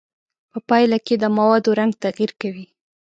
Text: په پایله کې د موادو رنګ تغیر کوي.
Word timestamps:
په 0.51 0.57
پایله 0.69 0.97
کې 1.05 1.15
د 1.19 1.23
موادو 1.37 1.69
رنګ 1.79 1.91
تغیر 2.03 2.31
کوي. 2.41 2.65